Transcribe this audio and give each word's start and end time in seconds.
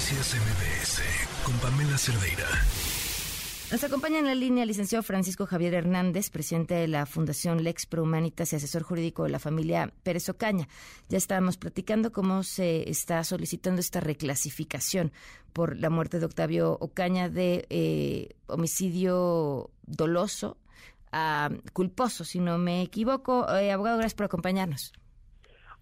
Noticias 0.00 0.34
MBS 0.34 1.02
con 1.44 1.54
Pamela 1.58 1.98
Cerdeira. 1.98 2.46
Nos 3.70 3.84
acompaña 3.84 4.18
en 4.18 4.24
la 4.24 4.34
línea 4.34 4.62
el 4.62 4.68
licenciado 4.68 5.02
Francisco 5.02 5.44
Javier 5.44 5.74
Hernández, 5.74 6.30
presidente 6.30 6.72
de 6.72 6.88
la 6.88 7.04
Fundación 7.04 7.62
Lex 7.62 7.84
Pro 7.84 8.04
Humanitas 8.04 8.50
y 8.50 8.56
asesor 8.56 8.82
jurídico 8.82 9.24
de 9.24 9.28
la 9.28 9.38
familia 9.38 9.92
Pérez 10.02 10.30
Ocaña. 10.30 10.68
Ya 11.10 11.18
estábamos 11.18 11.58
platicando 11.58 12.12
cómo 12.12 12.44
se 12.44 12.88
está 12.88 13.22
solicitando 13.24 13.82
esta 13.82 14.00
reclasificación 14.00 15.12
por 15.52 15.76
la 15.76 15.90
muerte 15.90 16.18
de 16.18 16.24
Octavio 16.24 16.78
Ocaña 16.80 17.28
de 17.28 17.66
eh, 17.68 18.30
homicidio 18.46 19.70
doloso 19.82 20.56
a 21.12 21.50
culposo, 21.74 22.24
si 22.24 22.38
no 22.38 22.56
me 22.56 22.80
equivoco. 22.80 23.46
Eh, 23.54 23.70
abogado, 23.70 23.98
gracias 23.98 24.14
por 24.14 24.24
acompañarnos. 24.24 24.94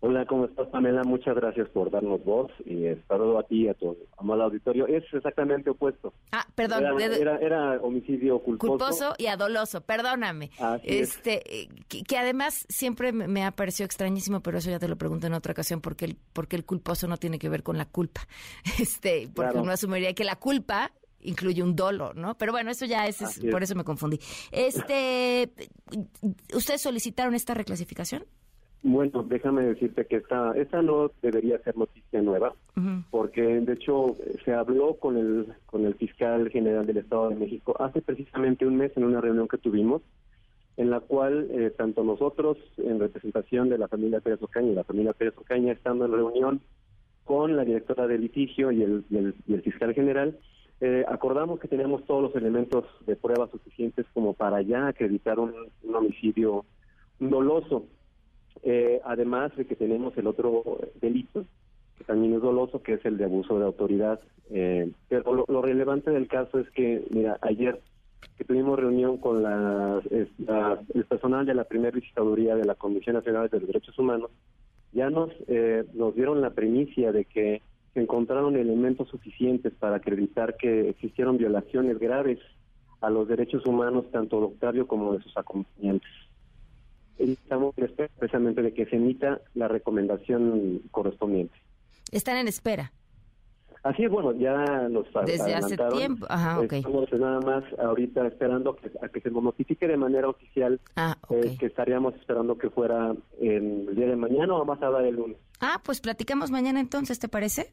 Hola, 0.00 0.26
¿cómo 0.26 0.44
estás, 0.44 0.68
Pamela? 0.68 1.02
Muchas 1.02 1.34
gracias 1.34 1.68
por 1.70 1.90
darnos 1.90 2.24
voz 2.24 2.52
y 2.64 2.84
saludo 3.08 3.40
a 3.40 3.42
ti 3.42 3.64
y 3.64 3.68
a 3.68 3.74
tu 3.74 3.96
amado 4.16 4.44
auditorio. 4.44 4.86
Es 4.86 5.02
exactamente 5.12 5.70
opuesto. 5.70 6.12
Ah, 6.30 6.46
perdón. 6.54 6.84
Era, 7.00 7.80
homicidio 7.80 8.38
culposo. 8.38 8.70
Culposo 8.70 9.14
y 9.18 9.26
adoloso, 9.26 9.80
perdóname. 9.80 10.50
este, 10.84 11.62
eh, 11.62 11.68
que, 11.88 12.16
además 12.16 12.64
siempre 12.68 13.12
me 13.12 13.44
ha 13.44 13.50
parecido 13.50 13.86
extrañísimo, 13.86 14.40
pero 14.40 14.58
eso 14.58 14.70
ya 14.70 14.78
te 14.78 14.86
lo 14.86 14.96
pregunto 14.96 15.26
en 15.26 15.34
otra 15.34 15.50
ocasión, 15.50 15.80
porque 15.80 16.04
el, 16.04 16.16
porque 16.32 16.54
el 16.54 16.64
culposo 16.64 17.08
no 17.08 17.16
tiene 17.16 17.40
que 17.40 17.48
ver 17.48 17.64
con 17.64 17.76
la 17.76 17.86
culpa. 17.86 18.20
Este, 18.78 19.28
porque 19.34 19.58
uno 19.58 19.72
asumiría 19.72 20.14
que 20.14 20.22
la 20.22 20.36
culpa 20.36 20.92
incluye 21.20 21.62
un 21.62 21.74
dolo, 21.74 22.14
¿no? 22.14 22.36
Pero 22.38 22.52
bueno, 22.52 22.70
eso 22.70 22.86
ya 22.86 23.06
es, 23.08 23.40
por 23.50 23.62
eso 23.62 23.74
me 23.74 23.82
confundí. 23.82 24.20
Este, 24.52 25.50
¿ustedes 26.54 26.80
solicitaron 26.80 27.34
esta 27.34 27.54
reclasificación? 27.54 28.24
Bueno, 28.82 29.24
déjame 29.24 29.64
decirte 29.64 30.06
que 30.06 30.16
esta, 30.16 30.52
esta 30.52 30.82
no 30.82 31.10
debería 31.20 31.58
ser 31.58 31.76
noticia 31.76 32.22
nueva, 32.22 32.54
porque 33.10 33.42
de 33.42 33.72
hecho 33.72 34.16
se 34.44 34.54
habló 34.54 34.94
con 34.94 35.16
el, 35.16 35.46
con 35.66 35.84
el 35.84 35.94
fiscal 35.94 36.48
general 36.50 36.86
del 36.86 36.98
Estado 36.98 37.30
de 37.30 37.36
México 37.36 37.74
hace 37.80 38.00
precisamente 38.00 38.64
un 38.66 38.76
mes 38.76 38.96
en 38.96 39.04
una 39.04 39.20
reunión 39.20 39.48
que 39.48 39.58
tuvimos, 39.58 40.02
en 40.76 40.90
la 40.90 41.00
cual 41.00 41.48
eh, 41.50 41.72
tanto 41.76 42.04
nosotros, 42.04 42.56
en 42.76 43.00
representación 43.00 43.68
de 43.68 43.78
la 43.78 43.88
familia 43.88 44.20
Pérez 44.20 44.40
Ocaña 44.42 44.70
y 44.70 44.74
la 44.76 44.84
familia 44.84 45.12
Pérez 45.12 45.36
Ocaña, 45.36 45.72
estando 45.72 46.04
en 46.04 46.12
reunión 46.12 46.60
con 47.24 47.56
la 47.56 47.64
directora 47.64 48.06
de 48.06 48.16
litigio 48.16 48.70
y 48.70 48.82
el, 48.84 49.04
y 49.10 49.54
el, 49.54 49.62
fiscal 49.62 49.92
general, 49.92 50.38
eh, 50.80 51.04
acordamos 51.08 51.58
que 51.58 51.66
tenemos 51.66 52.06
todos 52.06 52.22
los 52.22 52.36
elementos 52.36 52.84
de 53.06 53.16
prueba 53.16 53.48
suficientes 53.48 54.06
como 54.14 54.34
para 54.34 54.62
ya 54.62 54.86
acreditar 54.86 55.40
un, 55.40 55.52
un 55.82 55.94
homicidio 55.96 56.64
doloso. 57.18 57.84
Eh, 58.62 59.00
además 59.04 59.54
de 59.56 59.66
que 59.66 59.76
tenemos 59.76 60.16
el 60.16 60.26
otro 60.26 60.78
delito, 61.00 61.44
que 61.96 62.04
también 62.04 62.34
es 62.34 62.42
doloso, 62.42 62.82
que 62.82 62.94
es 62.94 63.04
el 63.04 63.18
de 63.18 63.24
abuso 63.24 63.58
de 63.58 63.66
autoridad. 63.66 64.20
Eh, 64.50 64.90
pero 65.08 65.44
lo, 65.46 65.62
relevante 65.62 66.10
del 66.10 66.28
caso 66.28 66.58
es 66.58 66.70
que, 66.70 67.04
mira, 67.10 67.38
ayer 67.42 67.80
que 68.36 68.44
tuvimos 68.44 68.78
reunión 68.78 69.18
con 69.18 69.42
la, 69.42 70.00
el 70.10 71.04
personal 71.04 71.44
de 71.46 71.54
la 71.54 71.64
primera 71.64 71.94
visitaduría 71.94 72.56
de 72.56 72.64
la 72.64 72.74
Comisión 72.74 73.16
Nacional 73.16 73.48
de 73.48 73.58
los 73.58 73.66
Derechos 73.66 73.98
Humanos, 73.98 74.30
ya 74.92 75.10
nos, 75.10 75.30
eh, 75.48 75.84
nos 75.94 76.14
dieron 76.14 76.40
la 76.40 76.50
primicia 76.50 77.12
de 77.12 77.24
que 77.24 77.62
se 77.94 78.00
encontraron 78.00 78.56
elementos 78.56 79.08
suficientes 79.08 79.72
para 79.74 79.96
acreditar 79.96 80.56
que 80.56 80.88
existieron 80.88 81.36
violaciones 81.36 81.98
graves 81.98 82.38
a 83.00 83.10
los 83.10 83.28
derechos 83.28 83.64
humanos 83.66 84.06
tanto 84.10 84.40
de 84.40 84.46
Octavio 84.46 84.86
como 84.86 85.14
de 85.14 85.22
sus 85.22 85.36
acompañantes 85.36 86.10
estamos 87.32 87.76
en 87.78 87.84
espera 87.84 88.10
precisamente 88.18 88.62
de 88.62 88.74
que 88.74 88.86
se 88.86 88.96
emita 88.96 89.40
la 89.54 89.68
recomendación 89.68 90.80
correspondiente. 90.90 91.54
Están 92.12 92.36
en 92.36 92.48
espera. 92.48 92.92
Así 93.82 94.04
es, 94.04 94.10
bueno, 94.10 94.32
ya 94.32 94.88
nos 94.88 95.06
Desde 95.24 95.54
hace 95.54 95.76
tiempo, 95.92 96.26
ajá, 96.28 96.60
ok. 96.60 96.72
Estamos 96.72 97.12
nada 97.12 97.40
más 97.40 97.64
ahorita 97.78 98.26
esperando 98.26 98.74
que, 98.74 98.90
a 99.00 99.08
que 99.08 99.20
se 99.20 99.30
nos 99.30 99.42
notifique 99.42 99.86
de 99.86 99.96
manera 99.96 100.28
oficial 100.28 100.80
ah, 100.96 101.16
eh, 101.30 101.56
que 101.58 101.66
estaríamos 101.66 102.14
esperando 102.16 102.58
que 102.58 102.70
fuera 102.70 103.14
el 103.40 103.94
día 103.94 104.08
de 104.08 104.16
mañana 104.16 104.54
o 104.54 104.64
más 104.64 104.80
tarde 104.80 105.08
el 105.08 105.16
lunes. 105.16 105.36
Ah, 105.60 105.80
pues 105.84 106.00
platicamos 106.00 106.50
mañana 106.50 106.80
entonces, 106.80 107.18
¿te 107.18 107.28
parece? 107.28 107.72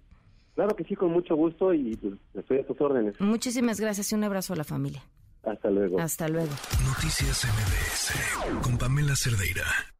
Claro 0.54 0.76
que 0.76 0.84
sí, 0.86 0.96
con 0.96 1.12
mucho 1.12 1.36
gusto 1.36 1.74
y 1.74 1.96
pues, 1.98 2.14
estoy 2.36 2.60
a 2.60 2.68
tus 2.68 2.80
órdenes. 2.80 3.20
Muchísimas 3.20 3.80
gracias 3.80 4.12
y 4.12 4.16
un 4.16 4.24
abrazo 4.24 4.54
a 4.54 4.56
la 4.56 4.64
familia. 4.64 5.04
Hasta 5.46 5.70
luego. 5.70 6.00
Hasta 6.00 6.28
luego. 6.28 6.54
Noticias 6.86 7.46
MBS 7.46 8.62
con 8.62 8.78
Pamela 8.78 9.16
Cerdeira. 9.16 9.95